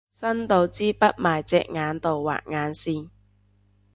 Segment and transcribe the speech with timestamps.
[0.11, 3.09] 伸到支筆埋隻眼度畫眼線